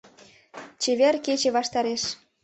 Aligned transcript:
Чевер 0.81 1.15
кече 1.25 1.49
ваштареш 1.55 2.03